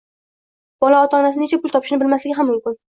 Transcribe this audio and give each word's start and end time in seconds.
bola 0.85 1.03
ota-onasi 1.09 1.43
necha 1.45 1.61
pul 1.63 1.77
topishini 1.77 2.05
bilmasligi 2.05 2.39
ham 2.41 2.53
mumkin. 2.55 2.79